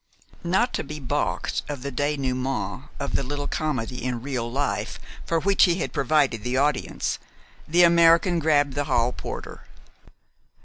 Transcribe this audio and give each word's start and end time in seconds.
Not 0.43 0.73
to 0.73 0.83
be 0.83 0.99
balked 0.99 1.61
of 1.69 1.83
the 1.83 1.91
dénouement 1.91 2.89
of 2.99 3.13
the 3.13 3.21
little 3.21 3.47
comedy 3.47 4.03
in 4.03 4.23
real 4.23 4.51
life 4.51 4.99
for 5.27 5.37
which 5.39 5.65
he 5.65 5.75
had 5.75 5.93
provided 5.93 6.43
the 6.43 6.57
audience, 6.57 7.19
the 7.67 7.83
American 7.83 8.39
grabbed 8.39 8.73
the 8.73 8.85
hall 8.85 9.11
porter. 9.11 9.67